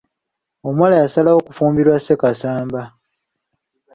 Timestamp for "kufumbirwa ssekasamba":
1.47-2.81